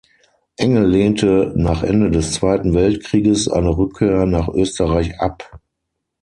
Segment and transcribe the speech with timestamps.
[0.57, 5.61] Engel lehnte nach Ende des Zweiten Weltkrieges eine Rückkehr nach Österreich ab.